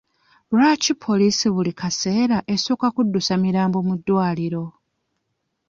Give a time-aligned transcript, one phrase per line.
[0.51, 4.63] Lwaki poliisi buli kaseera esooka kuddusa mirambo mu ddwaliro?